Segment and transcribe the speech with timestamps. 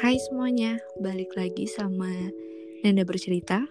[0.00, 2.08] Hai semuanya, balik lagi sama
[2.80, 3.68] Nanda Bercerita.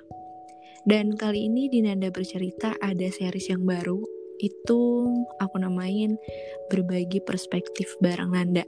[0.86, 3.98] Dan kali ini di Nanda Bercerita ada series yang baru.
[4.38, 5.10] Itu
[5.42, 6.22] aku namain
[6.70, 8.62] Berbagi Perspektif Bareng Nanda.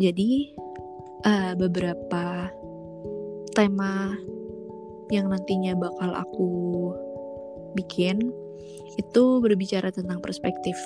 [0.00, 0.56] Jadi
[1.28, 2.48] uh, beberapa
[3.52, 4.16] tema
[5.12, 6.48] yang nantinya bakal aku
[7.76, 8.32] bikin
[8.96, 10.80] Itu berbicara tentang perspektif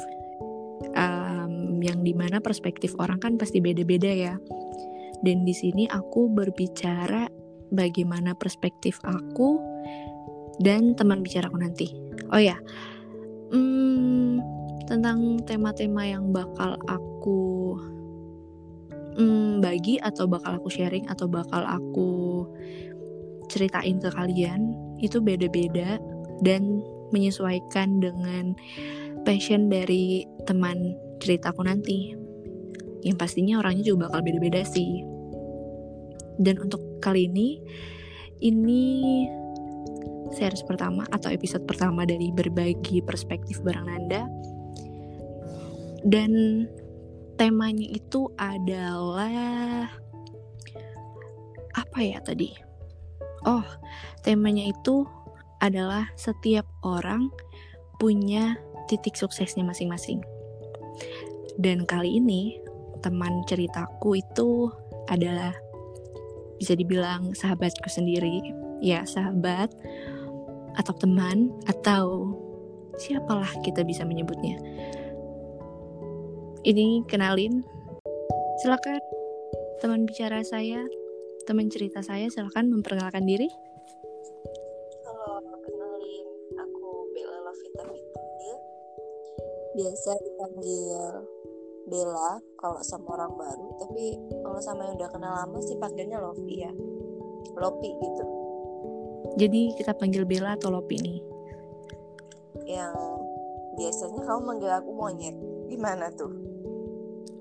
[0.98, 4.34] um, Yang di mana perspektif orang kan pasti beda-beda ya
[5.22, 7.30] dan di sini aku berbicara
[7.72, 9.58] bagaimana perspektif aku
[10.60, 11.88] dan teman bicaraku nanti.
[12.30, 12.58] Oh ya,
[13.50, 14.42] hmm,
[14.86, 17.76] tentang tema-tema yang bakal aku
[19.16, 22.44] hmm, bagi atau bakal aku sharing atau bakal aku
[23.48, 26.00] ceritain ke kalian itu beda-beda
[26.40, 26.80] dan
[27.12, 28.56] menyesuaikan dengan
[29.22, 32.16] passion dari teman ceritaku nanti.
[33.02, 35.11] Yang pastinya orangnya juga bakal beda-beda sih.
[36.38, 37.60] Dan untuk kali ini,
[38.40, 38.82] ini
[40.32, 44.24] series pertama atau episode pertama dari berbagi perspektif bareng Nanda.
[46.02, 46.64] Dan
[47.38, 49.86] temanya itu adalah
[51.72, 52.50] apa ya tadi?
[53.46, 53.64] Oh,
[54.24, 55.06] temanya itu
[55.62, 57.30] adalah setiap orang
[58.02, 58.58] punya
[58.90, 60.22] titik suksesnya masing-masing.
[61.58, 62.58] Dan kali ini
[63.02, 64.70] teman ceritaku itu
[65.10, 65.54] adalah
[66.62, 68.54] bisa dibilang sahabatku sendiri.
[68.78, 69.74] Ya sahabat
[70.78, 72.30] atau teman atau
[73.02, 74.62] siapalah kita bisa menyebutnya.
[76.62, 77.66] Ini kenalin.
[78.62, 79.02] Silakan
[79.82, 80.86] teman bicara saya
[81.50, 83.50] teman cerita saya silakan memperkenalkan diri.
[85.02, 86.26] Halo kenalin.
[86.62, 87.90] Aku Bella Lovita
[89.72, 91.41] biasa dipanggil
[91.86, 96.54] Bella kalau sama orang baru tapi kalau sama yang udah kenal lama sih panggilnya Lopi
[96.62, 96.72] ya.
[97.58, 98.24] Lopi gitu.
[99.38, 101.18] Jadi kita panggil Bella atau Lopi nih?
[102.68, 102.94] Yang
[103.74, 105.36] biasanya kamu manggil aku monyet.
[105.66, 106.30] Gimana tuh?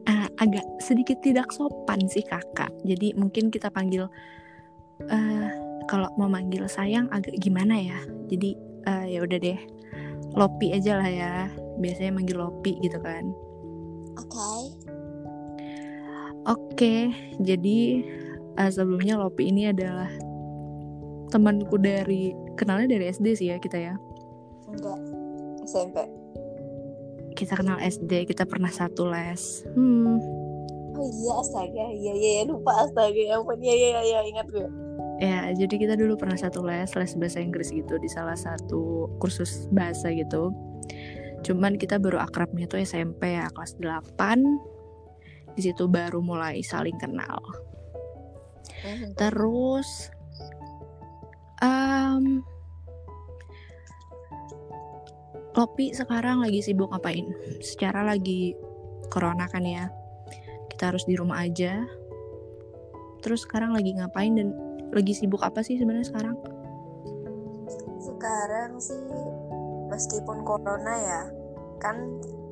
[0.10, 2.74] Uh, agak sedikit tidak sopan sih kakak.
[2.82, 4.10] Jadi mungkin kita panggil
[5.06, 5.50] uh,
[5.86, 8.00] kalau mau manggil sayang agak gimana ya?
[8.26, 8.58] Jadi
[8.90, 9.60] uh, ya udah deh.
[10.34, 11.34] Lopi aja lah ya.
[11.78, 13.51] Biasanya manggil Lopi gitu kan
[14.20, 14.28] Oke.
[14.28, 14.62] Okay.
[16.50, 18.02] Oke, jadi
[18.58, 20.10] uh, sebelumnya Lopi ini adalah
[21.30, 23.94] temanku dari kenalnya dari SD sih ya kita ya.
[24.66, 24.98] Enggak,
[25.70, 26.02] SMP.
[27.38, 29.62] Kita kenal SD, kita pernah satu les.
[29.78, 30.18] Hmm.
[30.98, 34.68] Oh iya astaga, iya iya ya, lupa astaga ya ampun, iya iya iya ingat gue.
[35.22, 39.70] Ya, jadi kita dulu pernah satu les, les bahasa Inggris gitu di salah satu kursus
[39.70, 40.50] bahasa gitu
[41.42, 47.42] Cuman kita baru akrabnya tuh SMP ya kelas 8 di situ baru mulai saling kenal.
[48.82, 49.14] Hmm.
[49.18, 50.10] Terus
[51.62, 52.46] um,
[55.52, 57.28] Lopi sekarang lagi sibuk ngapain?
[57.60, 58.56] Secara lagi
[59.12, 59.92] corona kan ya.
[60.72, 61.84] Kita harus di rumah aja.
[63.20, 64.56] Terus sekarang lagi ngapain dan
[64.96, 66.40] lagi sibuk apa sih sebenarnya sekarang?
[68.00, 69.04] Sekarang sih
[69.92, 71.22] meskipun corona ya
[71.84, 72.00] kan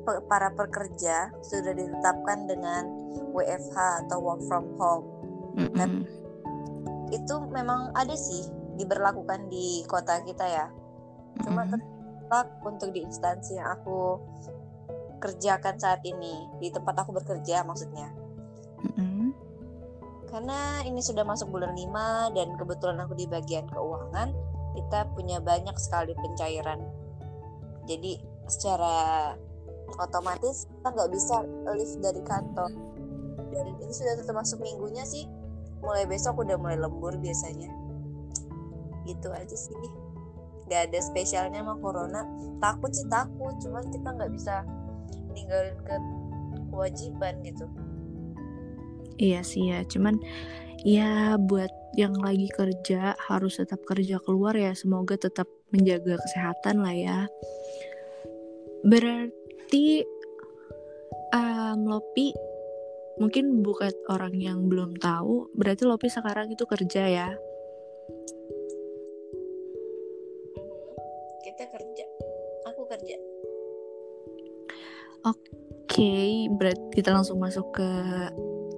[0.04, 2.84] para pekerja sudah ditetapkan dengan
[3.32, 5.06] WFH atau work from home.
[5.50, 5.74] Mm-hmm.
[5.74, 5.90] dan
[7.10, 8.46] itu memang ada sih
[8.78, 10.66] diberlakukan di kota kita ya.
[11.42, 11.80] Cuma mm-hmm.
[12.26, 14.22] tetap untuk di instansi yang aku
[15.18, 18.14] kerjakan saat ini di tempat aku bekerja maksudnya.
[20.30, 24.30] Karena ini sudah masuk bulan 5 dan kebetulan aku di bagian keuangan
[24.78, 26.78] kita punya banyak sekali pencairan
[27.90, 28.94] jadi secara
[29.98, 31.42] otomatis kita nggak bisa
[31.74, 32.70] lift dari kantor.
[33.50, 35.26] Dan ini sudah termasuk minggunya sih.
[35.82, 37.66] Mulai besok udah mulai lembur biasanya.
[39.10, 39.74] Gitu aja sih.
[40.70, 42.22] Nggak ada spesialnya sama corona.
[42.62, 43.58] Takut sih takut.
[43.58, 44.62] Cuman kita nggak bisa
[45.34, 45.96] ninggalin ke
[46.70, 47.66] kewajiban gitu.
[49.18, 49.82] Iya sih ya.
[49.82, 50.22] Cuman
[50.86, 54.70] ya buat yang lagi kerja harus tetap kerja keluar ya.
[54.78, 57.18] Semoga tetap menjaga kesehatan lah ya.
[58.82, 60.04] Berarti
[61.34, 62.34] um, Lopi
[63.20, 67.28] mungkin bukan orang yang belum tahu berarti Lopi sekarang itu kerja ya?
[71.44, 72.04] Kita kerja.
[72.72, 73.16] Aku kerja.
[75.20, 75.44] Oke
[75.84, 77.90] okay, berarti kita langsung masuk ke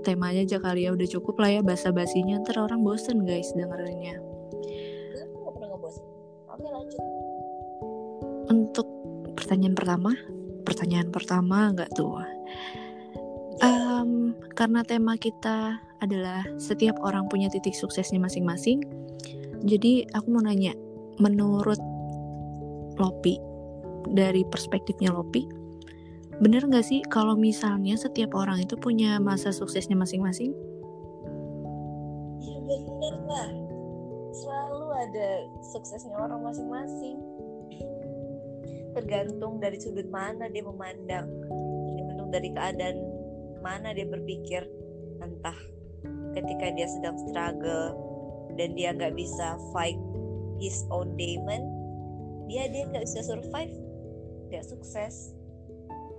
[0.03, 0.91] temanya aja kali ya.
[0.91, 4.32] Udah cukup lah ya basa basinya ntar orang bosen guys dengerinnya
[8.53, 8.85] untuk
[9.33, 10.13] pertanyaan pertama
[10.63, 12.21] pertanyaan pertama nggak tuh
[13.65, 18.83] um, karena tema kita adalah setiap orang punya titik suksesnya masing-masing.
[19.63, 20.75] Jadi aku mau nanya,
[21.23, 21.79] menurut
[22.99, 23.39] Lopi
[24.11, 25.47] dari perspektifnya Lopi,
[26.43, 30.51] bener nggak sih kalau misalnya setiap orang itu punya masa suksesnya masing-masing?
[32.43, 33.49] Ya bener lah,
[34.35, 35.29] selalu ada
[35.63, 37.17] suksesnya orang masing-masing.
[38.93, 41.25] Tergantung dari sudut mana dia memandang,
[41.97, 42.99] tergantung dari keadaan
[43.65, 44.69] mana dia berpikir,
[45.25, 45.57] entah
[46.37, 47.97] ketika dia sedang struggle
[48.61, 49.97] dan dia nggak bisa fight
[50.61, 51.65] his own demon,
[52.53, 53.73] dia dia nggak bisa survive,
[54.53, 55.33] nggak sukses.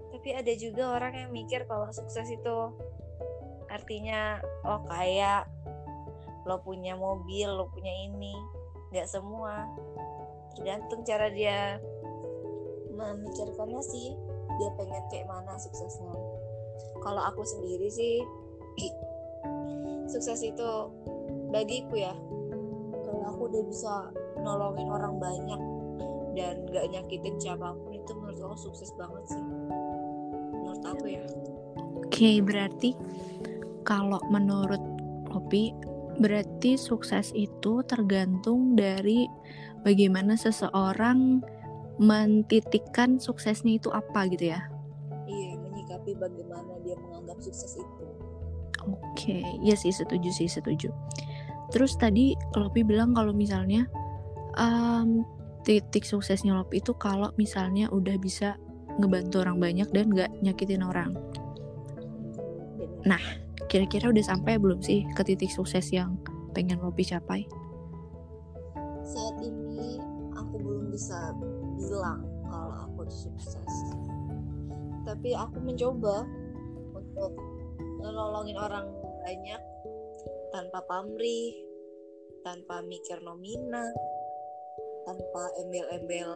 [0.09, 2.57] Tapi ada juga orang yang mikir kalau sukses itu
[3.69, 5.45] artinya lo kaya.
[6.49, 8.33] Lo punya mobil lo punya ini.
[8.93, 9.67] Nggak semua.
[10.55, 11.81] Tergantung cara dia
[13.03, 14.15] memikirkannya sih
[14.61, 16.13] dia pengen kayak mana suksesnya.
[17.03, 18.23] Kalau aku sendiri sih
[20.07, 20.69] sukses itu
[21.51, 22.13] bagiku ya.
[23.03, 23.93] Kalau aku udah bisa
[24.41, 25.61] nolongin orang banyak
[26.33, 29.43] dan gak nyakitin siapa pun itu menurut aku sukses banget sih.
[30.83, 31.23] Aku ya.
[32.03, 32.91] Oke okay, berarti
[33.87, 34.81] kalau menurut
[35.33, 35.73] Opi
[36.19, 39.25] berarti sukses itu tergantung dari
[39.81, 41.41] bagaimana seseorang
[42.01, 44.61] mentitikkan suksesnya itu apa gitu ya
[45.29, 48.05] iya menyikapi bagaimana dia menganggap sukses itu
[48.85, 49.45] oke okay.
[49.61, 50.89] ya sih setuju sih setuju
[51.69, 53.85] terus tadi Lopi bilang kalau misalnya
[54.57, 55.25] um,
[55.63, 58.59] titik suksesnya Lopi itu kalau misalnya udah bisa
[59.01, 61.17] ngebantu orang banyak dan gak nyakitin orang.
[63.03, 63.19] Nah,
[63.67, 66.19] kira-kira udah sampai belum sih ke titik sukses yang
[66.53, 67.47] pengen lo capai?
[69.03, 69.99] Saat ini
[70.37, 71.35] aku belum bisa
[71.77, 73.73] bilang kalau aku sukses.
[75.03, 76.23] Tapi aku mencoba
[76.95, 77.31] untuk
[77.99, 78.87] nolongin orang
[79.23, 79.61] banyak
[80.53, 81.53] tanpa pamrih,
[82.45, 83.89] tanpa mikir nominal,
[85.03, 86.35] tanpa embel-embel.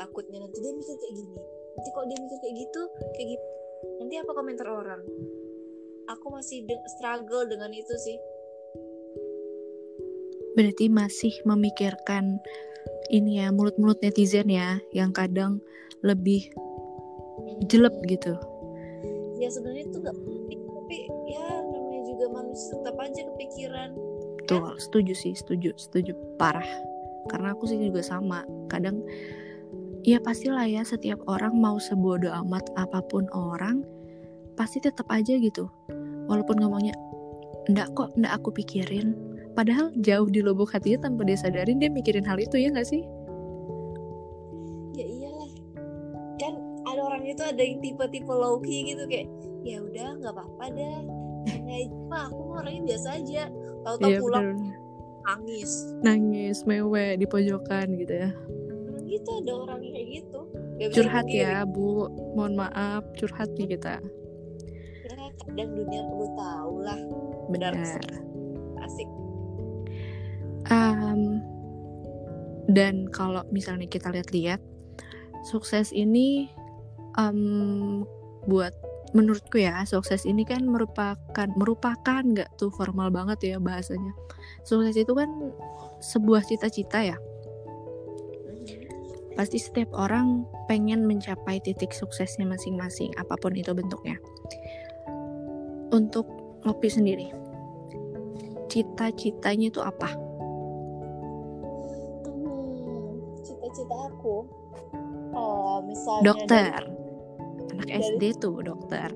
[0.00, 1.38] Takutnya nanti dia mikir kayak gini.
[1.72, 2.82] Nanti kok dia mikir kayak gitu
[3.16, 3.46] kayak gitu
[3.98, 5.02] nanti apa komentar orang?
[6.10, 8.18] Aku masih de struggle dengan itu sih
[10.52, 12.40] berarti masih memikirkan
[13.12, 15.60] ini ya mulut-mulut netizen ya yang kadang
[16.04, 16.48] lebih
[17.68, 18.36] jelek gitu.
[19.38, 20.98] Ya sebenarnya itu gak penting tapi
[21.30, 23.90] ya namanya juga manusia tetap aja kepikiran.
[24.46, 24.76] Tuh kan?
[24.78, 26.12] setuju sih setuju setuju.
[26.36, 26.66] Parah.
[27.30, 28.44] Karena aku sih juga sama.
[28.68, 29.02] Kadang
[30.02, 33.86] ya pastilah ya setiap orang mau sebodoh amat apa pun orang
[34.58, 35.70] pasti tetap aja gitu.
[36.28, 36.94] Walaupun ngomongnya
[37.70, 42.24] ndak kok ndak aku pikirin padahal jauh di lubuk hatinya tanpa dia sadarin dia mikirin
[42.24, 43.02] hal itu ya nggak sih?
[44.96, 45.50] Ya iyalah.
[46.40, 46.54] Kan
[46.88, 49.28] ada orang itu ada yang tipe-tipe low key gitu kayak
[49.62, 51.00] ya udah nggak apa-apa dah.
[51.46, 53.42] Kayak mah aku orangnya biasa aja.
[53.82, 54.76] Tahu-tahu iya, pulang bener.
[55.26, 55.72] nangis.
[56.02, 58.30] Nangis mewek di pojokan gitu ya.
[59.06, 60.40] Gitu ada orang kayak gitu.
[60.80, 62.08] Gak curhat ya bu.
[62.38, 64.00] Mohon maaf curhat nih kita.
[65.02, 67.00] Ya kadang dunia perlu tahu lah
[67.52, 67.74] benar.
[68.82, 69.06] asik
[70.70, 71.40] um,
[72.70, 74.62] dan kalau misalnya kita lihat-lihat
[75.48, 76.50] sukses ini
[77.18, 78.06] um,
[78.46, 78.74] buat
[79.12, 84.14] menurutku ya sukses ini kan merupakan merupakan nggak tuh formal banget ya bahasanya
[84.64, 85.28] sukses itu kan
[86.00, 87.16] sebuah cita-cita ya
[89.32, 94.20] Pasti setiap orang pengen mencapai titik suksesnya masing-masing, apa pun itu bentuknya.
[95.92, 96.28] Untuk
[96.62, 97.26] Lopi sendiri,
[98.70, 100.14] cita-citanya itu apa?
[103.72, 104.36] Cita-cita aku,
[105.32, 109.08] oh misalnya dokter, dari, anak dari, SD tuh dokter.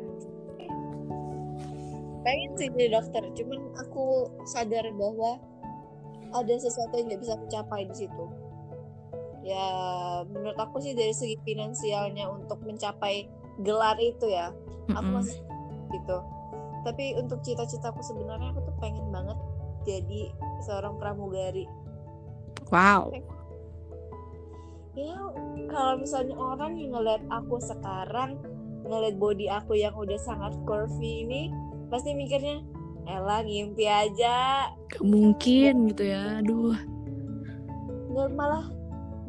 [2.24, 5.36] Pengen sih jadi dokter, cuman aku sadar bahwa
[6.32, 8.24] ada sesuatu yang nggak bisa mencapai di situ.
[9.44, 9.68] Ya
[10.26, 13.30] menurut aku sih dari segi finansialnya untuk mencapai
[13.62, 14.96] gelar itu ya mm-hmm.
[14.96, 15.38] aku masih
[15.92, 16.18] gitu.
[16.82, 19.38] Tapi untuk cita-citaku sebenarnya aku tuh pengen banget
[19.86, 20.34] jadi
[20.66, 21.68] seorang pramugari.
[22.74, 23.14] Wow
[24.96, 25.20] ya
[25.68, 28.40] kalau misalnya orang yang ngeliat aku sekarang
[28.86, 31.52] ngeliat body aku yang udah sangat curvy ini
[31.92, 32.64] pasti mikirnya
[33.06, 34.66] Ella ngimpi aja.
[34.90, 36.74] Gak mungkin gitu ya aduh.
[38.10, 38.66] Nggak malah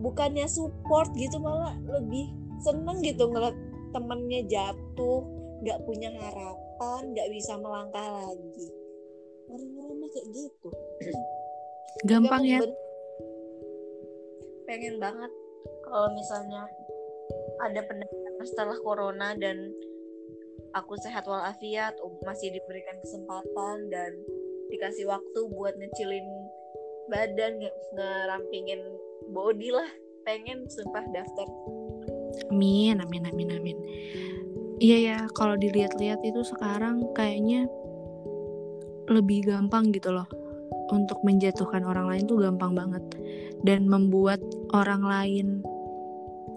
[0.02, 2.34] bukannya support gitu malah lebih
[2.66, 3.54] seneng gitu ngeliat
[3.94, 5.22] temennya jatuh
[5.62, 8.68] nggak punya harapan nggak bisa melangkah lagi.
[9.48, 10.70] Orang-orang mah kayak gitu.
[12.10, 12.62] Gampang ya.
[14.68, 15.32] pengen banget
[15.88, 16.68] kalau misalnya
[17.64, 19.58] ada pendapatan setelah corona dan
[20.78, 24.12] aku sehat walafiat masih diberikan kesempatan dan
[24.70, 26.28] dikasih waktu buat ngecilin
[27.08, 27.64] badan
[27.96, 28.82] ngerampingin
[29.32, 29.90] body lah.
[30.28, 31.48] Pengen sumpah daftar.
[32.52, 33.78] Amin amin amin amin.
[34.78, 37.66] Iya ya kalau dilihat-lihat itu sekarang kayaknya
[39.08, 40.28] lebih gampang gitu loh.
[40.88, 43.04] Untuk menjatuhkan orang lain tuh gampang banget.
[43.64, 44.44] Dan membuat
[44.76, 45.66] orang lain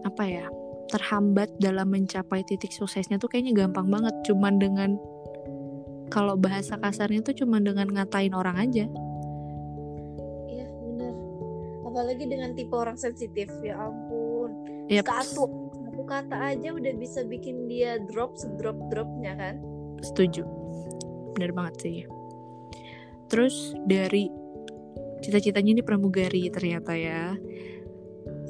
[0.04, 0.46] apa ya
[0.90, 4.14] terhambat dalam mencapai titik suksesnya tuh kayaknya gampang banget.
[4.26, 4.98] Cuman dengan
[6.10, 8.84] kalau bahasa kasarnya tuh cuman dengan ngatain orang aja.
[10.50, 11.14] Iya bener.
[11.86, 14.66] Apalagi dengan tipe orang sensitif ya ampun.
[14.90, 15.06] Yep.
[15.06, 19.62] satu satu kata aja udah bisa bikin dia drop drop dropnya kan?
[20.02, 20.42] Setuju.
[21.38, 21.98] Bener banget sih.
[23.30, 24.26] Terus dari
[25.22, 27.36] cita-citanya ini pramugari ternyata ya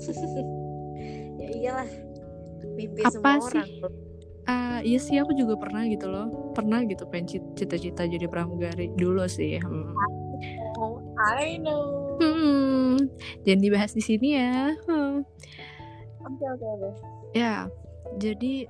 [0.00, 0.47] ya
[1.61, 1.90] iyalah
[2.73, 3.61] mimpi apa semua sih?
[3.61, 3.69] orang
[4.49, 6.52] uh, iya sih aku juga pernah gitu loh.
[6.57, 9.93] Pernah gitu pengen cita-cita jadi pramugari dulu sih hmm.
[10.81, 12.17] oh, I know.
[12.21, 13.09] Hmm,
[13.45, 15.25] jangan dibahas di sini ya hmm.
[16.25, 16.90] oke oke oke.
[17.37, 17.69] Ya
[18.19, 18.67] jadi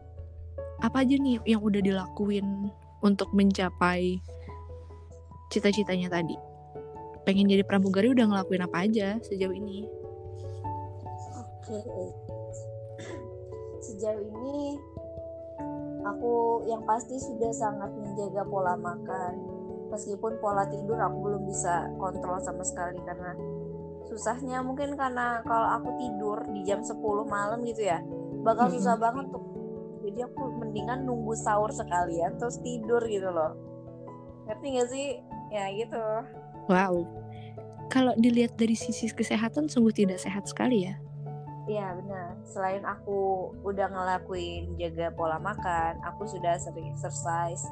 [0.80, 4.20] apa aja nih yang udah dilakuin untuk mencapai
[5.50, 6.36] cita-citanya tadi?
[7.26, 9.84] Pengen jadi pramugari udah ngelakuin apa aja sejauh ini?
[11.36, 12.29] Oke
[14.00, 14.80] sejauh ini
[16.08, 19.36] aku yang pasti sudah sangat menjaga pola makan.
[19.92, 23.36] Meskipun pola tidur aku belum bisa kontrol sama sekali karena
[24.08, 26.96] susahnya mungkin karena kalau aku tidur di jam 10
[27.28, 28.00] malam gitu ya
[28.40, 29.44] bakal susah banget tuh
[30.00, 33.52] jadi aku mendingan nunggu sahur sekalian terus tidur gitu loh.
[34.48, 35.08] Ngerti gak sih?
[35.52, 36.00] Ya gitu.
[36.72, 37.04] Wow.
[37.92, 40.96] Kalau dilihat dari sisi kesehatan sungguh tidak sehat sekali ya
[41.70, 42.34] Iya benar.
[42.50, 47.62] Selain aku udah ngelakuin jaga pola makan, aku sudah sering exercise.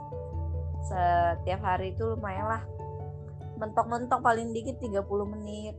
[0.86, 2.62] Setiap hari itu lumayan lah.
[3.58, 5.02] Mentok-mentok paling dikit 30
[5.34, 5.74] menit.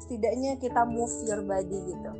[0.00, 2.12] Setidaknya kita move your body gitu.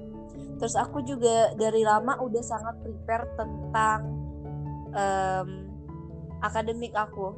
[0.61, 4.00] Terus aku juga dari lama udah sangat prepare tentang
[4.92, 5.49] um,
[6.44, 7.32] akademik aku.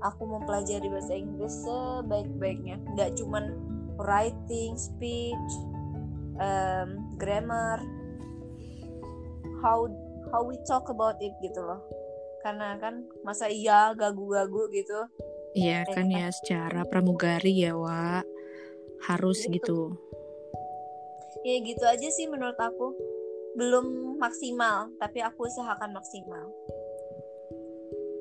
[0.00, 2.80] Aku mempelajari bahasa Inggris sebaik-baiknya.
[2.96, 3.52] Nggak cuman
[4.00, 5.52] writing, speech,
[6.40, 7.84] um, grammar
[9.60, 9.84] how
[10.32, 11.84] how we talk about it gitu loh.
[12.40, 15.00] Karena kan masa iya gagu-gagu gitu.
[15.52, 18.24] Iya kan ya secara pramugari ya wa
[19.04, 19.52] harus gitu.
[19.52, 19.80] gitu.
[21.40, 22.96] ya gitu aja sih menurut aku.
[23.58, 26.48] Belum maksimal tapi aku usahakan maksimal.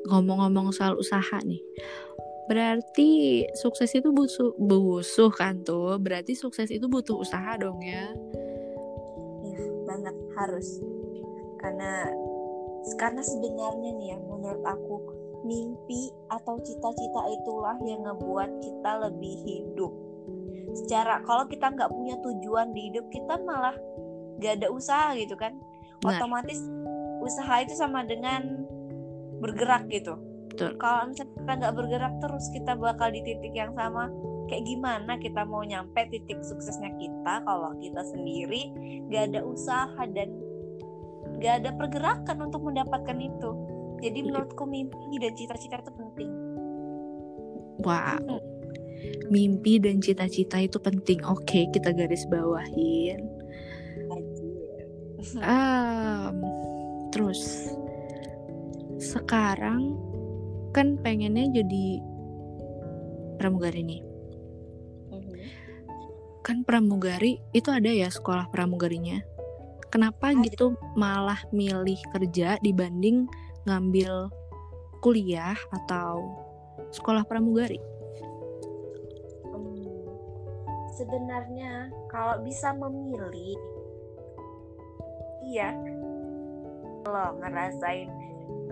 [0.10, 1.64] Ngomong-ngomong soal usaha nih
[2.50, 6.02] berarti sukses itu butuh busuh kan tuh?
[6.02, 8.10] Berarti sukses itu butuh usaha dong ya
[9.90, 10.78] banget harus.
[11.58, 12.06] Karena
[13.02, 14.96] karena sebenarnya nih ya menurut aku
[15.44, 19.92] mimpi atau cita-cita itulah yang ngebuat kita lebih hidup.
[20.86, 23.74] Secara kalau kita nggak punya tujuan di hidup kita malah
[24.40, 25.58] gak ada usaha gitu kan.
[26.00, 26.16] Nah.
[26.16, 26.64] otomatis
[27.20, 28.64] usaha itu sama dengan
[29.44, 30.16] bergerak gitu.
[30.80, 34.12] Kalau misalnya kita nggak bergerak terus kita bakal di titik yang sama
[34.50, 38.74] kayak gimana kita mau nyampe titik suksesnya kita kalau kita sendiri
[39.14, 40.34] gak ada usaha dan
[41.38, 43.52] gak ada pergerakan untuk mendapatkan itu.
[44.02, 44.26] Jadi iya.
[44.26, 46.32] menurutku mimpi dan cita-cita itu penting.
[47.80, 48.20] Wow.
[48.20, 48.44] Hmm.
[49.32, 51.24] mimpi dan cita-cita itu penting.
[51.24, 53.24] Oke okay, kita garis bawahin.
[55.40, 56.36] Um,
[57.16, 57.72] terus
[59.00, 59.96] sekarang
[60.76, 62.04] kan pengennya jadi
[63.40, 64.09] pramugari nih
[66.50, 69.22] kan pramugari itu ada ya sekolah pramugarinya.
[69.94, 70.42] Kenapa ada.
[70.50, 73.30] gitu malah milih kerja dibanding
[73.70, 74.34] ngambil
[75.06, 76.26] kuliah atau
[76.90, 77.78] sekolah pramugari?
[79.46, 80.10] Hmm,
[80.98, 83.54] sebenarnya kalau bisa memilih
[85.46, 85.70] iya.
[87.06, 88.10] Lo ngerasain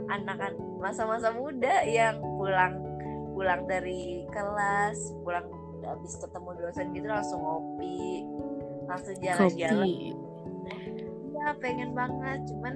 [0.10, 2.82] anak masa-masa muda yang pulang
[3.38, 5.46] pulang dari kelas pulang
[5.84, 8.26] habis ketemu dosen gitu langsung ngopi
[8.88, 9.88] langsung jalan-jalan.
[11.38, 12.76] Ya pengen banget cuman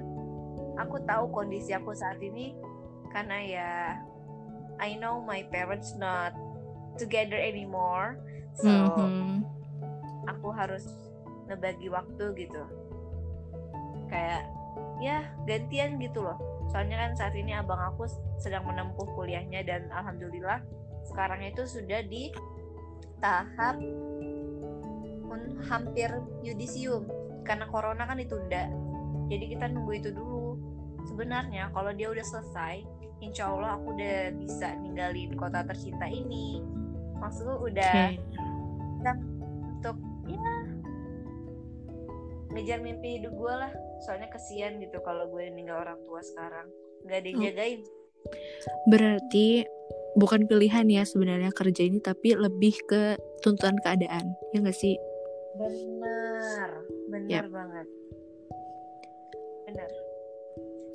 [0.78, 2.56] aku tahu kondisi aku saat ini
[3.12, 3.70] karena ya
[4.80, 6.32] I know my parents not
[6.96, 8.20] together anymore
[8.56, 9.44] so mm-hmm.
[10.28, 10.84] aku harus
[11.48, 12.62] ngebagi waktu gitu.
[14.08, 14.48] Kayak
[15.00, 16.38] ya gantian gitu loh.
[16.70, 18.08] Soalnya kan saat ini abang aku
[18.40, 20.62] sedang menempuh kuliahnya dan alhamdulillah
[21.02, 22.30] sekarang itu sudah di
[23.22, 23.78] tahap
[25.70, 26.10] hampir
[26.42, 27.06] yudisium.
[27.46, 28.68] Karena corona kan ditunda.
[29.30, 30.58] Jadi kita nunggu itu dulu.
[31.08, 32.82] Sebenarnya kalau dia udah selesai
[33.22, 36.62] insya Allah aku udah bisa ninggalin kota tercinta ini.
[37.22, 39.14] Maksudku udah okay.
[39.78, 40.54] untuk ya
[42.52, 43.72] ngejar mimpi hidup gue lah.
[44.02, 46.66] Soalnya kesian gitu kalau gue ninggal orang tua sekarang.
[47.06, 47.44] Nggak ada yang oh.
[47.46, 47.80] jagain.
[48.86, 49.48] Berarti
[50.16, 54.36] bukan pilihan ya sebenarnya kerja ini tapi lebih ke tuntutan keadaan.
[54.52, 54.96] Ya nggak sih?
[55.56, 56.70] Benar.
[57.12, 57.52] Benar yep.
[57.52, 57.86] banget.
[59.68, 59.90] Benar.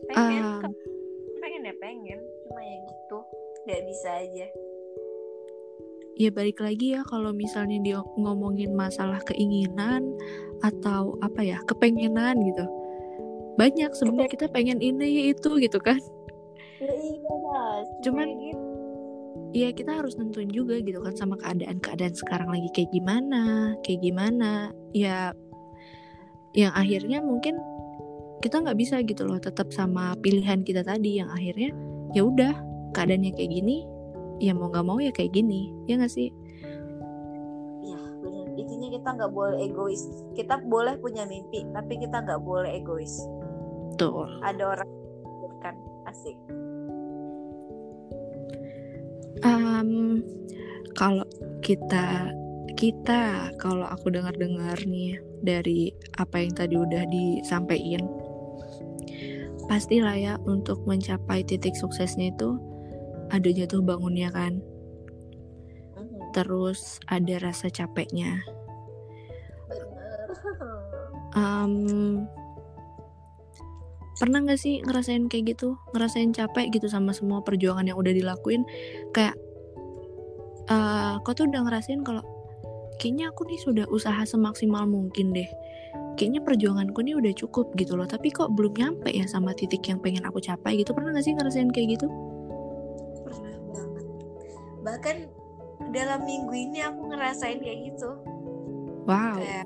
[0.07, 0.73] Pengen um,
[1.41, 2.19] pengen ya pengen.
[2.45, 3.19] Cuma ya gitu.
[3.65, 4.47] Nggak bisa aja.
[6.17, 10.17] Ya balik lagi ya kalau misalnya dia ngomongin masalah keinginan
[10.65, 12.65] atau apa ya kepengenan gitu.
[13.57, 16.01] Banyak sebenarnya kita pengen ini itu gitu kan.
[16.77, 17.65] Ya, iya
[18.05, 18.66] cuman gitu.
[19.55, 24.75] Iya kita harus nentuin juga gitu kan sama keadaan-keadaan sekarang lagi kayak gimana, kayak gimana.
[24.91, 25.31] Ya,
[26.51, 27.55] yang akhirnya mungkin
[28.43, 31.23] kita nggak bisa gitu loh tetap sama pilihan kita tadi.
[31.23, 31.69] Yang akhirnya
[32.11, 32.53] ya udah
[32.91, 33.87] keadaannya kayak gini
[34.37, 35.71] ya mau nggak mau ya kayak gini.
[35.87, 36.27] Ya nggak sih?
[37.87, 40.03] Ya benar intinya kita nggak boleh egois.
[40.35, 43.15] Kita boleh punya mimpi tapi kita nggak boleh egois.
[43.95, 44.89] Tuh ada orang
[45.63, 45.73] kan
[46.05, 46.37] asik
[49.43, 50.21] um,
[50.97, 51.25] kalau
[51.61, 52.31] kita
[52.77, 58.05] kita kalau aku dengar-dengar nih dari apa yang tadi udah disampaikan
[59.67, 62.55] pastilah ya untuk mencapai titik suksesnya itu
[63.27, 64.63] ada jatuh bangunnya kan?
[66.31, 68.39] Terus ada rasa capeknya.
[71.35, 72.23] Um,
[74.17, 75.77] pernah gak sih ngerasain kayak gitu?
[75.93, 78.65] Ngerasain capek gitu sama semua perjuangan yang udah dilakuin?
[79.13, 79.37] Kayak
[80.69, 82.25] uh, kau tuh udah ngerasain kalau
[82.97, 85.47] kayaknya aku nih sudah usaha semaksimal mungkin deh.
[86.17, 90.01] Kayaknya perjuanganku nih udah cukup gitu loh tapi kok belum nyampe ya sama titik yang
[90.01, 90.91] pengen aku capai gitu.
[90.97, 92.07] Pernah gak sih ngerasain kayak gitu?
[93.21, 94.05] Pernah banget.
[94.81, 95.17] Bahkan
[95.93, 98.17] dalam minggu ini aku ngerasain kayak gitu.
[99.05, 99.37] Wow.
[99.39, 99.65] Kayak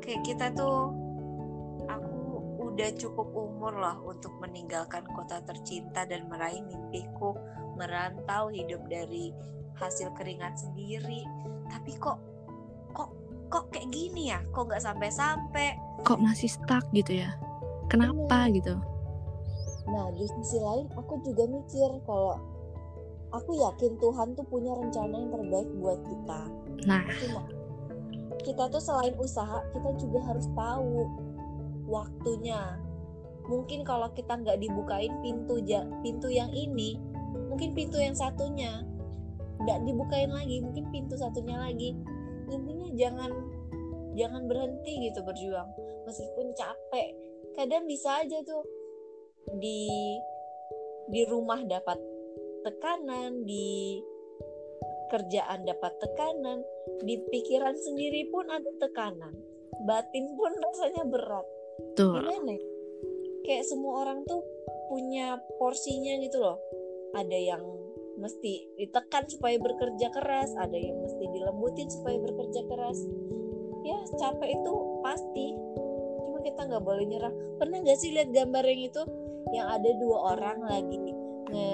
[0.00, 0.99] kayak kita tuh
[2.70, 7.34] udah cukup umur lah untuk meninggalkan kota tercinta dan meraih mimpiku
[7.74, 9.34] merantau hidup dari
[9.78, 11.26] hasil keringat sendiri.
[11.70, 12.18] Tapi kok
[13.50, 14.38] kok kayak gini ya?
[14.54, 15.74] Kok nggak sampai-sampai?
[16.06, 17.34] Kok masih stuck gitu ya?
[17.90, 18.50] Kenapa hmm.
[18.62, 18.74] gitu?
[19.90, 22.38] Nah di sisi lain aku juga mikir kalau
[23.34, 26.40] aku yakin Tuhan tuh punya rencana yang terbaik buat kita.
[26.86, 27.02] Nah.
[27.18, 27.42] Cuma,
[28.40, 31.10] kita tuh selain usaha kita juga harus tahu
[31.90, 32.78] waktunya.
[33.50, 35.58] Mungkin kalau kita nggak dibukain pintu
[36.06, 36.94] pintu yang ini
[37.50, 38.86] mungkin pintu yang satunya
[39.60, 41.98] nggak dibukain lagi mungkin pintu satunya lagi.
[42.48, 43.30] Intinya jangan
[44.14, 45.68] jangan berhenti gitu berjuang
[46.06, 47.10] meskipun capek.
[47.58, 48.62] Kadang bisa aja tuh
[49.58, 49.90] di
[51.10, 51.98] di rumah dapat
[52.62, 53.98] tekanan di
[55.10, 56.62] kerjaan dapat tekanan
[57.02, 59.34] di pikiran sendiri pun ada tekanan.
[59.84, 61.46] Batin pun rasanya berat
[62.00, 62.62] tuh gimana ya?
[63.44, 64.40] kayak semua orang tuh
[64.86, 66.58] punya porsinya gitu loh.
[67.14, 67.62] Ada yang
[68.20, 72.98] mesti ditekan supaya bekerja keras ada yang mesti dilembutin supaya bekerja keras.
[73.82, 75.46] Ya capek itu pasti.
[76.26, 77.34] Cuma kita nggak boleh nyerah.
[77.58, 79.02] Pernah nggak sih lihat gambar yang itu?
[79.50, 80.96] Yang ada dua orang lagi
[81.50, 81.70] nge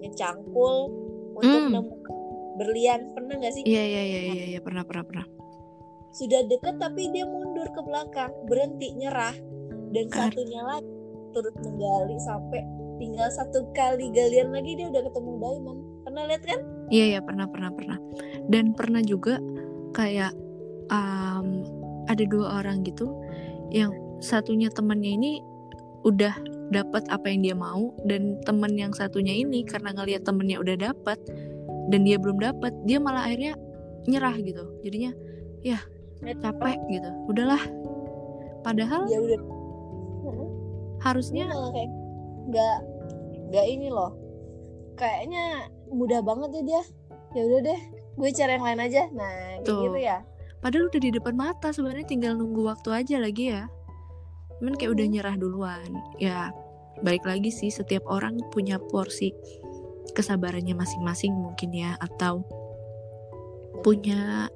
[0.00, 0.76] ngecangkul
[1.36, 1.72] untuk mm.
[1.74, 1.94] nemu
[2.56, 3.00] berlian.
[3.12, 3.62] Pernah nggak sih?
[3.68, 5.26] Iya iya iya iya ya, pernah pernah pernah.
[6.16, 8.32] Sudah deket tapi dia mundur ke belakang.
[8.46, 9.59] Berhenti nyerah
[9.90, 10.90] dan satunya lagi
[11.30, 12.62] turut menggali sampai
[12.98, 15.80] tinggal satu kali galian lagi dia udah ketemu diamond.
[16.04, 16.60] Pernah lihat kan?
[16.90, 17.98] Iya iya pernah pernah pernah.
[18.50, 19.40] Dan pernah juga
[19.96, 20.34] kayak
[20.92, 21.64] um,
[22.10, 23.08] ada dua orang gitu
[23.70, 25.32] yang satunya temannya ini
[26.04, 26.32] udah
[26.70, 31.18] dapat apa yang dia mau dan temen yang satunya ini karena ngelihat temennya udah dapat
[31.90, 33.56] dan dia belum dapat dia malah akhirnya
[34.06, 34.64] nyerah gitu.
[34.84, 35.12] Jadinya
[35.64, 35.80] ya
[36.20, 37.10] capek gitu.
[37.32, 37.60] Udahlah.
[38.60, 39.40] Padahal ya udah
[41.00, 41.90] harusnya kayak
[42.50, 42.76] nggak
[43.50, 44.14] nggak ini loh.
[44.96, 46.82] Kayaknya mudah banget ya dia.
[47.30, 47.80] Ya udah deh
[48.20, 49.02] gue cari yang lain aja.
[49.12, 49.88] Nah Tuh.
[49.88, 50.22] gitu ya.
[50.60, 53.64] Padahal udah di depan mata sebenarnya tinggal nunggu waktu aja lagi ya.
[54.60, 55.88] Cuman kayak udah nyerah duluan.
[56.20, 56.52] Ya
[57.00, 59.32] balik lagi sih setiap orang punya porsi
[60.12, 62.44] kesabarannya masing-masing mungkin ya atau
[63.80, 64.52] punya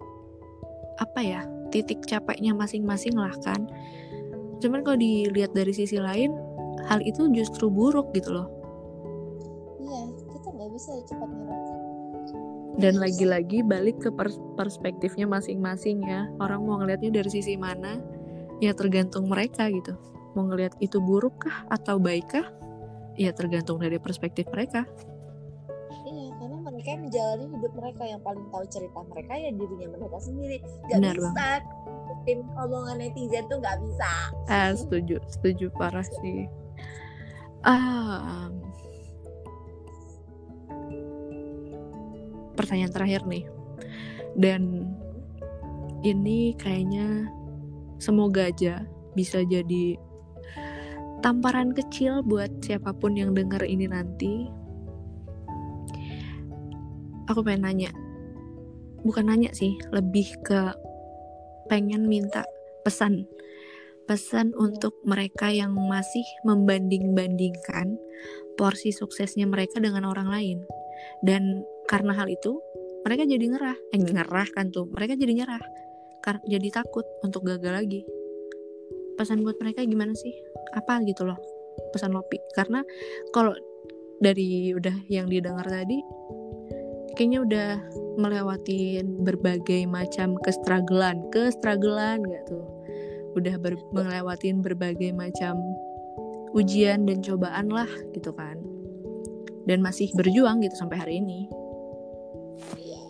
[1.00, 3.66] apa ya titik capeknya masing-masing lah kan
[4.64, 6.32] cuman kalau dilihat dari sisi lain
[6.88, 8.48] hal itu justru buruk gitu loh.
[9.84, 11.84] Iya kita nggak bisa cepat nyerah
[12.78, 16.26] dan lagi-lagi balik ke pers perspektifnya masing-masing ya.
[16.42, 18.02] Orang mau ngelihatnya dari sisi mana
[18.58, 19.94] ya tergantung mereka gitu.
[20.34, 22.46] Mau ngelihat itu buruk kah atau baik kah
[23.14, 24.82] ya tergantung dari perspektif mereka.
[26.02, 28.02] Iya karena mereka menjalani hidup mereka.
[28.10, 30.56] Yang paling tahu cerita mereka ya dirinya mereka sendiri.
[30.90, 31.30] Gak Benar bisa.
[31.30, 31.62] bang.
[32.24, 34.12] Tim omongan netizen tuh gak bisa.
[34.48, 36.48] Ah setuju setuju parah sih.
[37.64, 38.50] Ah
[42.56, 43.44] pertanyaan terakhir nih.
[44.34, 44.90] Dan
[46.02, 47.30] ini kayaknya
[48.02, 48.82] semoga aja
[49.14, 49.96] bisa jadi
[51.22, 54.50] tamparan kecil buat siapa pun yang denger ini nanti.
[57.32, 57.90] Aku pengen nanya,
[59.00, 60.76] bukan nanya sih, lebih ke
[61.68, 62.44] pengen minta
[62.82, 63.28] pesan.
[64.04, 67.96] Pesan untuk mereka yang masih membanding-bandingkan
[68.60, 70.58] porsi suksesnya mereka dengan orang lain.
[71.24, 72.60] Dan karena hal itu,
[73.08, 73.76] mereka jadi ngerah.
[73.96, 74.84] Eh, ngerah kan tuh.
[74.92, 75.64] Mereka jadi nyerah.
[76.24, 78.00] Jadi takut untuk gagal lagi
[79.14, 80.34] pesan buat mereka gimana sih
[80.74, 81.38] apa gitu loh
[81.94, 82.82] pesan Lopi karena
[83.30, 83.54] kalau
[84.18, 85.98] dari udah yang didengar tadi
[87.14, 87.70] kayaknya udah
[88.18, 92.66] melewati berbagai macam kestragelan kestragelan gak tuh?
[93.34, 95.58] Udah ber melewatin berbagai macam
[96.54, 98.58] ujian dan cobaan lah gitu kan?
[99.64, 101.48] Dan masih berjuang gitu sampai hari ini.
[102.78, 103.02] Iya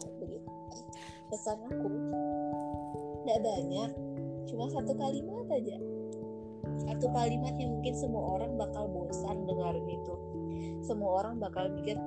[1.35, 1.91] pesan aku
[3.27, 3.91] tidak banyak
[4.47, 5.77] cuma satu kalimat aja.
[6.87, 10.15] Satu kalimat yang mungkin semua orang bakal bosan dengarin itu.
[10.87, 11.99] Semua orang bakal mikir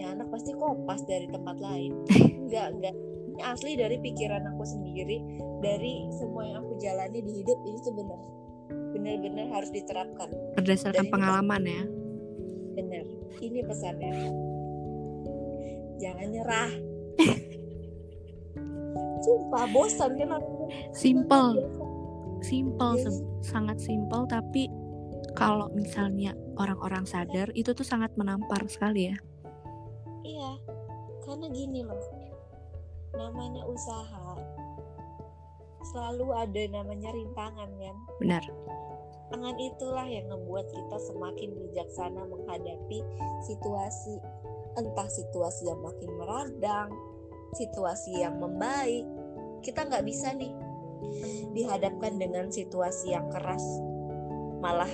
[0.00, 1.92] ini anak pasti kopas dari tempat lain.
[2.48, 2.96] Enggak enggak
[3.30, 5.20] ini asli dari pikiran aku sendiri
[5.60, 8.20] dari semua yang aku jalani di hidup ini tuh benar
[8.96, 10.32] benar-benar harus diterapkan.
[10.56, 11.84] Berdasarkan dari pengalaman ya.
[12.80, 13.04] Benar
[13.44, 14.12] ini pesannya.
[16.00, 16.72] Jangan nyerah.
[19.20, 20.40] Sumpah bosan kan
[20.96, 21.60] simple.
[22.40, 23.20] Simple yes.
[23.44, 24.64] sangat simple tapi
[25.36, 29.20] kalau misalnya orang-orang sadar itu tuh sangat menampar sekali ya
[30.24, 30.52] iya
[31.24, 32.00] karena gini loh.
[33.10, 34.38] Namanya usaha
[35.90, 37.96] selalu ada namanya rintangan kan?
[38.22, 38.42] Benar.
[39.30, 42.98] Rintangan itulah yang membuat kita semakin bijaksana menghadapi
[43.46, 44.18] situasi
[44.78, 46.90] entah situasi yang makin meradang
[47.54, 49.06] situasi yang membaik.
[49.60, 50.52] Kita nggak bisa nih
[51.52, 53.62] dihadapkan dengan situasi yang keras
[54.60, 54.90] malah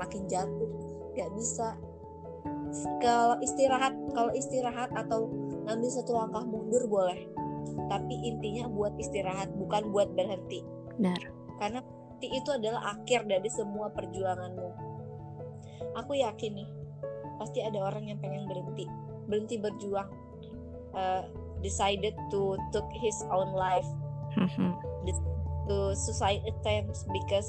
[0.00, 0.70] makin jatuh.
[1.14, 1.78] Gak bisa
[2.98, 5.30] kalau istirahat kalau istirahat atau
[5.64, 7.26] ngambil satu langkah mundur boleh.
[7.88, 10.62] Tapi intinya buat istirahat bukan buat berhenti.
[10.98, 11.20] Benar.
[11.58, 11.80] Karena
[12.24, 14.70] itu adalah akhir dari semua perjuanganmu.
[16.00, 16.68] Aku yakin nih
[17.36, 18.88] pasti ada orang yang pengen berhenti.
[19.28, 20.08] Berhenti berjuang.
[20.94, 21.26] Uh,
[21.58, 23.88] decided to took his own life.
[24.38, 24.72] Mm-hmm.
[25.64, 27.48] To suicide attempts because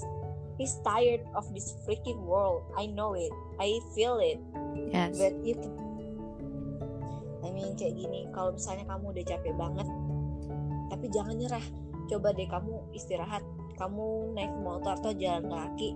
[0.58, 2.64] he's tired of this freaking world.
[2.76, 3.32] I know it.
[3.60, 4.40] I feel it.
[4.92, 5.16] Yes.
[5.20, 5.72] But you can...
[7.46, 9.88] I mean kayak gini, kalau misalnya kamu udah capek banget,
[10.90, 11.66] tapi jangan nyerah.
[12.10, 13.46] Coba deh kamu istirahat.
[13.78, 15.94] Kamu naik motor atau jalan kaki.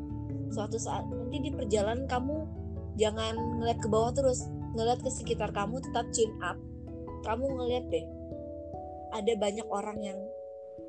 [0.54, 2.46] Suatu saat nanti di perjalanan kamu
[3.02, 4.46] jangan ngeliat ke bawah terus,
[4.78, 6.60] ngeliat ke sekitar kamu tetap chin up.
[7.26, 8.06] Kamu ngeliat deh,
[9.16, 10.20] ada banyak orang yang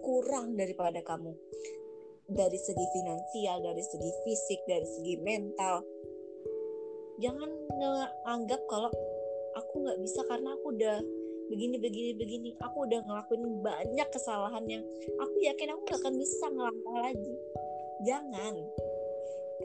[0.05, 1.33] kurang daripada kamu
[2.31, 5.83] dari segi finansial, dari segi fisik, dari segi mental.
[7.21, 7.51] Jangan
[8.25, 8.91] nganggap kalau
[9.59, 10.99] aku nggak bisa karena aku udah
[11.51, 12.51] begini begini begini.
[12.63, 14.83] Aku udah ngelakuin banyak kesalahan yang
[15.19, 17.35] aku yakin aku gak akan bisa ngelangkah lagi.
[18.07, 18.55] Jangan,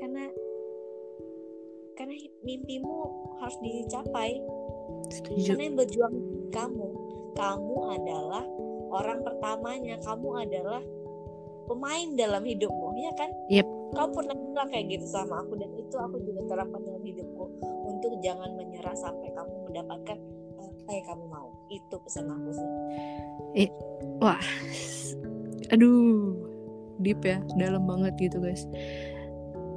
[0.02, 0.26] karena
[1.96, 2.98] karena mimpimu
[3.40, 4.44] harus dicapai.
[5.14, 5.54] Setuju.
[5.54, 6.16] Karena yang berjuang
[6.52, 6.88] kamu,
[7.38, 8.46] kamu adalah
[8.92, 10.82] orang pertamanya kamu adalah
[11.66, 13.30] pemain dalam hidupmu ya kan?
[13.50, 13.68] Yep.
[13.96, 17.48] kau pernah bilang kayak gitu sama aku dan itu aku juga terapkan dalam hidupku
[17.88, 20.18] untuk jangan menyerah sampai kamu mendapatkan
[20.60, 21.50] apa yang kamu mau.
[21.72, 22.70] Itu pesan aku sih.
[23.66, 23.70] Eh,
[24.20, 24.44] wah
[25.74, 26.36] aduh
[27.02, 28.68] deep ya dalam banget gitu guys.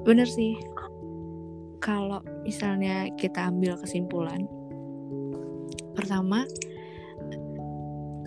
[0.02, 0.58] Bener sih.
[1.78, 4.44] Kalau misalnya kita ambil kesimpulan
[5.94, 6.44] pertama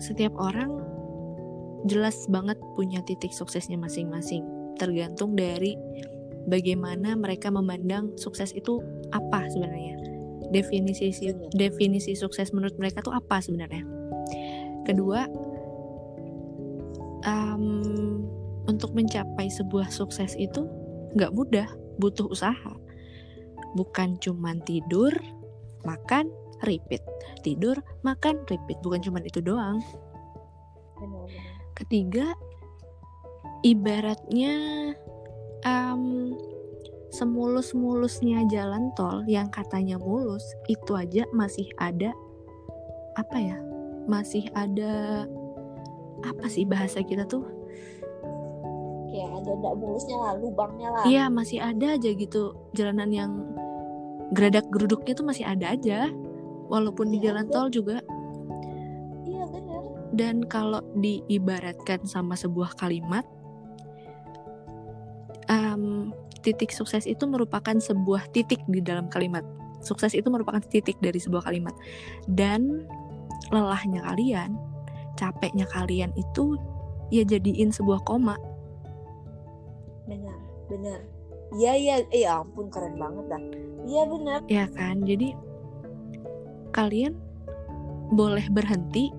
[0.02, 0.91] setiap orang
[1.86, 4.44] jelas banget punya titik suksesnya masing-masing.
[4.78, 5.74] Tergantung dari
[6.46, 8.82] bagaimana mereka memandang sukses itu
[9.14, 9.98] apa sebenarnya.
[10.52, 11.10] Definisi
[11.56, 13.82] definisi sukses menurut mereka tuh apa sebenarnya.
[14.82, 15.24] Kedua,
[17.24, 17.66] um,
[18.66, 20.66] untuk mencapai sebuah sukses itu
[21.14, 21.68] nggak mudah,
[21.98, 22.74] butuh usaha.
[23.72, 25.14] Bukan cuman tidur,
[25.88, 26.28] makan,
[26.62, 27.02] repeat
[27.42, 27.74] tidur
[28.06, 29.82] makan repeat bukan cuma itu doang
[31.74, 32.36] ketiga
[33.62, 34.54] ibaratnya
[35.66, 36.34] um,
[37.12, 42.10] semulus-mulusnya jalan tol yang katanya mulus itu aja masih ada
[43.20, 43.58] apa ya
[44.08, 45.24] masih ada
[46.22, 47.44] apa sih bahasa kita tuh?
[49.12, 51.04] Kayak ada ndak mulusnya lah lubangnya lah.
[51.04, 53.30] Iya masih ada aja gitu jalanan yang
[54.32, 56.08] geradak geruduknya tuh masih ada aja
[56.72, 58.00] walaupun di Iya, jalan tol juga
[60.12, 63.24] dan kalau diibaratkan sama sebuah kalimat
[65.48, 66.12] em,
[66.44, 69.46] titik sukses itu merupakan sebuah titik di dalam kalimat.
[69.82, 71.74] Sukses itu merupakan titik dari sebuah kalimat.
[72.30, 72.86] Dan
[73.50, 74.54] lelahnya kalian
[75.18, 76.56] capeknya kalian itu
[77.12, 78.36] ya jadiin sebuah koma.
[80.06, 80.38] Benar
[80.70, 81.00] benar.
[81.52, 81.94] Iya iya.
[82.10, 83.42] Eh ya ampun keren banget dah.
[83.84, 84.40] Iya benar.
[84.48, 85.04] Ya kan?
[85.04, 85.34] Jadi
[86.72, 87.12] kalian
[88.12, 89.12] boleh berhenti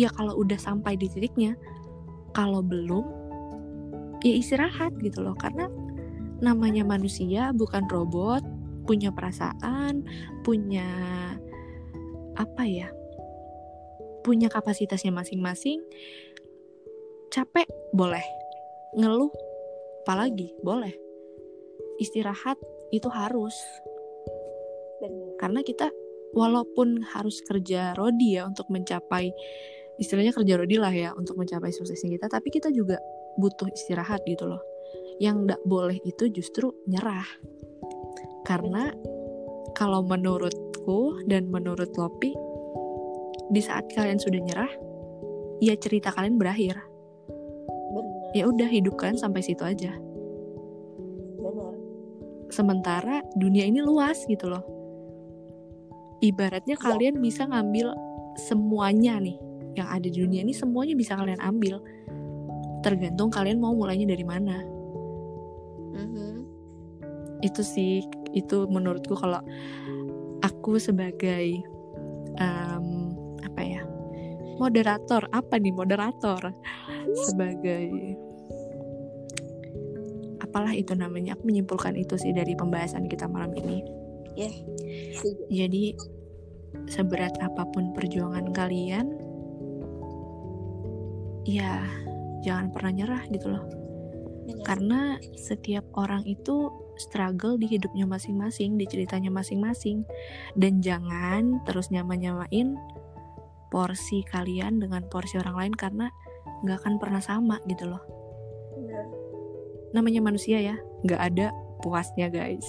[0.00, 1.52] ya kalau udah sampai di titiknya
[2.32, 3.04] kalau belum
[4.24, 5.36] ya istirahat gitu loh.
[5.36, 5.68] Karena
[6.40, 8.40] namanya manusia bukan robot
[8.88, 10.02] punya perasaan
[10.40, 10.88] punya
[12.40, 12.88] apa ya
[14.24, 15.84] punya kapasitasnya masing-masing
[17.28, 18.24] capek boleh.
[18.96, 19.30] Ngeluh
[20.02, 20.96] apalagi boleh.
[22.00, 22.56] Istirahat
[22.90, 23.54] itu harus.
[25.00, 25.88] Benar karena kita
[26.36, 29.32] walaupun harus kerja rodi ya untuk mencapai
[30.00, 32.96] istilahnya kerja rodi lah ya untuk mencapai suksesnya kita tapi kita juga
[33.36, 34.64] butuh istirahat gitu loh.
[35.20, 37.28] Yang tidak boleh itu justru nyerah.
[38.48, 38.88] Karena
[39.76, 42.32] kalau menurutku dan menurut Lopi
[43.52, 44.72] di saat kalian sudah nyerah
[45.60, 46.80] ya cerita kalian berakhir.
[48.32, 49.92] Ya udah hidupkan sampai situ aja.
[52.48, 54.64] Sementara dunia ini luas gitu loh.
[56.24, 57.92] Ibaratnya kalian bisa ngambil
[58.48, 61.82] semuanya nih yang ada di dunia ini semuanya bisa kalian ambil.
[62.80, 64.58] Tergantung kalian mau mulainya dari mana.
[65.90, 66.46] Mhm.
[67.40, 68.04] itu sih
[68.36, 69.40] itu menurutku kalau
[70.44, 71.64] aku sebagai
[72.36, 72.86] em,
[73.40, 73.82] apa ya
[74.60, 75.24] moderator.
[75.32, 76.52] Apa nih moderator?
[77.24, 77.88] Sebagai
[80.44, 81.32] apalah itu namanya.
[81.32, 83.80] Aku menyimpulkan itu sih dari pembahasan kita malam ini.
[85.16, 85.48] Setuju.
[85.48, 85.84] Jadi
[86.90, 89.06] seberat apa pun perjuangan kalian,
[91.50, 91.82] ya
[92.46, 93.66] jangan pernah nyerah gitu loh.
[94.62, 100.06] Karena setiap orang itu struggle di hidupnya masing-masing, di ceritanya masing-masing.
[100.54, 102.78] Dan jangan terus nyama-nyamain
[103.70, 106.06] porsi kalian dengan porsi orang lain karena
[106.66, 108.02] nggak akan pernah sama gitu loh.
[109.94, 111.50] Namanya manusia ya, nggak ada
[111.82, 112.66] puasnya guys.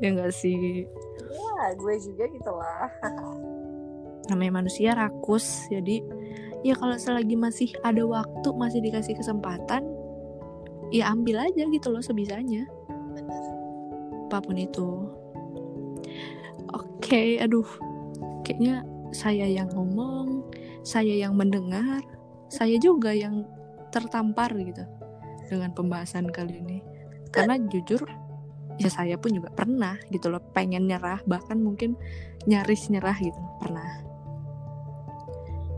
[0.00, 0.88] Ya nggak sih?
[1.30, 2.88] ya gue juga gitu lah
[4.32, 6.00] namanya manusia rakus jadi
[6.60, 9.88] ya kalau selagi masih ada waktu masih dikasih kesempatan
[10.90, 12.66] ya ambil aja gitu loh sebisanya.
[14.28, 15.10] Apa pun itu.
[16.70, 17.66] Oke aduh.
[18.44, 18.82] Kayaknya
[19.14, 20.42] saya yang ngomong
[20.82, 22.02] saya yang mendengar
[22.50, 23.46] saya juga yang
[23.94, 24.82] tertampar gitu
[25.46, 26.78] dengan pembahasan kali ini.
[27.30, 28.02] Karena jujur
[28.80, 31.94] ya saya pun juga pernah gitu loh pengen nyerah bahkan mungkin
[32.50, 33.38] nyaris nyerah gitu.
[33.62, 34.09] Pernah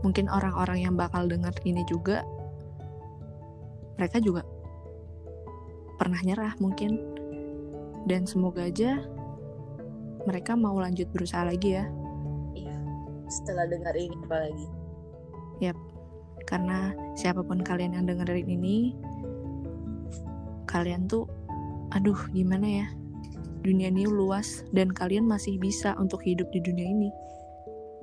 [0.03, 2.21] mungkin orang-orang yang bakal dengar ini juga
[3.95, 4.43] mereka juga
[5.95, 6.99] pernah nyerah mungkin.
[8.03, 8.99] Dan semoga aja
[10.27, 11.87] mereka mau lanjut berusaha lagi ya.
[12.51, 12.75] Iya
[13.31, 14.67] setelah dengar ini apalagi.
[16.43, 18.93] Karena siapa pun kalian yang dengerin ini
[20.69, 21.25] kalian tuh
[21.95, 22.87] aduh gimana ya?
[23.63, 27.09] Dunia ini luas dan kalian masih bisa untuk hidup di dunia ini.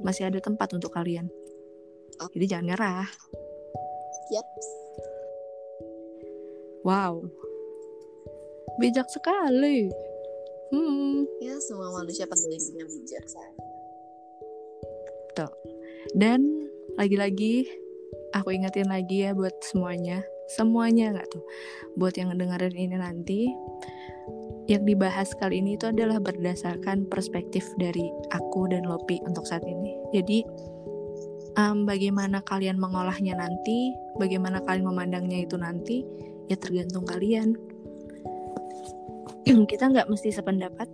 [0.00, 1.28] Masih ada tempat untuk kalian
[2.35, 3.09] jadi jangan nyerah.
[4.30, 4.46] Yap.
[6.85, 7.14] wow.
[8.78, 9.90] Bijak sekali.
[10.70, 11.26] Hmm.
[11.42, 13.59] Ya semua manusia pada intinya bijaksana
[16.14, 17.66] Dan lagi-lagi
[18.35, 21.44] aku ingetin lagi ya buat semuanya, semuanya nggak tuh,
[21.98, 23.40] buat yang ngedengerin ini nanti,
[24.70, 29.94] yang dibahas kali ini itu adalah berdasarkan perspektif dari aku dan Lopi untuk saat ini.
[30.14, 30.46] Jadi
[31.56, 36.06] em, bagaimana kalian mengolahnya nanti, bagaimana kalian memandangnya itu nanti,
[36.46, 37.56] ya tergantung kalian.
[39.70, 40.86] Kita nggak mesti sependapat,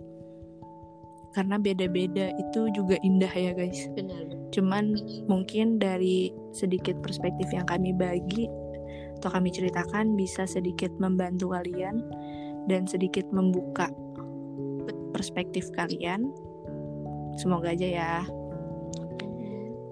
[1.37, 3.85] karena beda-beda itu juga indah ya guys.
[3.93, 4.97] benar Cuman
[5.29, 8.49] mungkin dari sedikit perspektif yang kami bagi
[9.21, 12.01] atau kami ceritakan bisa sedikit membantu kalian
[12.65, 13.89] dan sedikit membuka
[15.13, 16.31] perspektif kalian.
[17.37, 18.13] Semoga aja ya.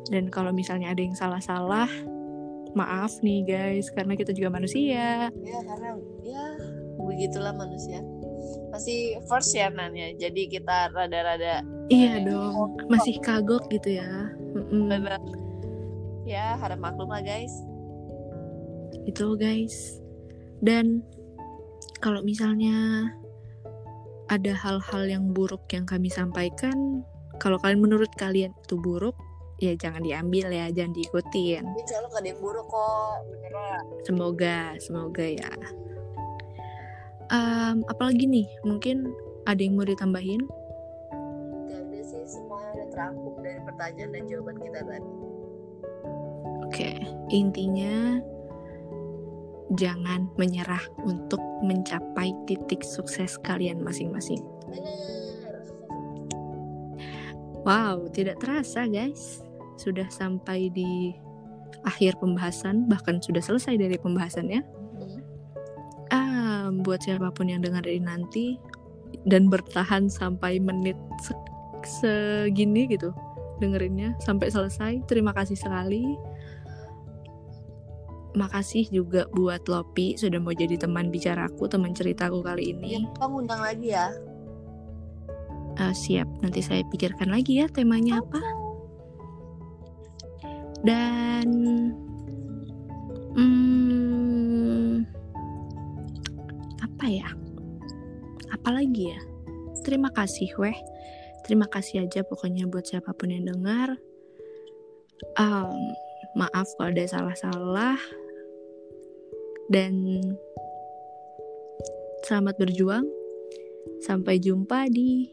[0.09, 1.89] Dan kalau misalnya ada yang salah-salah,
[2.75, 3.89] maaf nih guys.
[3.89, 5.31] Karena kita juga manusia.
[5.31, 6.45] ya karena ya
[6.99, 8.03] begitulah manusia.
[8.69, 12.77] Masih first ya nanya jadi kita rada-rada iya dong.
[12.91, 14.29] Masih kagok gitu ya.
[14.53, 15.07] Mm
[16.25, 17.53] ya harap maklum lah guys.
[19.05, 20.01] Itu guys.
[20.59, 21.05] Dan
[22.01, 23.09] kalau misalnya
[24.25, 27.05] ada hal-hal yang buruk yang kami sampaikan
[27.37, 29.13] kalau kalian menurut kalian itu buruk
[29.59, 34.59] ya jangan diambil ya jangan diikutin insya Allah gak ada yang buruk kok beneran semoga
[34.83, 35.51] semoga ya
[37.31, 39.15] um, apalagi nih mungkin
[39.47, 40.43] ada yang mau ditambahin
[41.71, 45.11] gak ada sih semuanya udah terangkum dari pertanyaan dan jawaban kita tadi
[46.65, 46.97] oke okay.
[47.31, 48.19] intinya
[49.73, 54.41] jangan menyerah untuk mencapai titik sukses kalian masing-masing.
[57.65, 59.44] Wow, tidak terasa guys.
[59.75, 61.15] Sudah sampai di
[61.83, 64.61] akhir pembahasan, bahkan sudah selesai dari pembahasannya.
[66.13, 68.57] Ah, buat siapa pun yang dengar dari nanti
[69.27, 71.33] dan bertahan sampai menit se
[71.85, 73.13] segini gitu
[73.61, 75.05] dengerinnya sampai selesai.
[75.05, 76.17] Terima kasih sekali
[78.35, 82.99] makasih juga buat Lopi sudah mau jadi teman bicaraku, teman ceritaku kali ini.
[82.99, 84.11] Ya, undang lagi ya.
[85.75, 88.39] Uh, siap, nanti saya pikirkan lagi ya temanya apa.
[90.85, 91.47] Dan
[93.33, 95.01] hmm,
[96.77, 97.29] apa ya?
[98.53, 99.19] Apa lagi ya?
[99.81, 100.77] Terima kasih, weh.
[101.45, 103.97] Terima kasih aja pokoknya buat siapa pun yang dengar.
[105.41, 105.73] Um,
[106.37, 107.97] maaf kalau ada salah-salah
[109.69, 109.93] dan
[112.25, 113.05] selamat berjuang.
[114.01, 115.29] Sampai jumpa di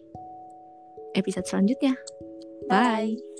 [1.16, 1.96] episode selanjutnya.
[2.68, 3.16] Bye.
[3.16, 3.31] Bye.